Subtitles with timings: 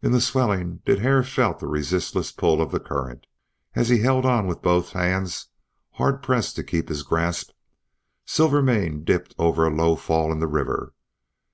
[0.00, 3.26] In the swelling din Hare felt the resistless pull of the current.
[3.74, 5.48] As he held on with both hands,
[5.90, 7.50] hard pressed to keep his grasp,
[8.24, 10.94] Silvermane dipped over a low fall in the river.